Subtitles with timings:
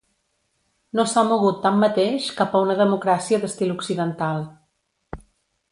[0.99, 4.45] No s'ha mogut, tanmateix, cap a una democràcia d'estil Occidental.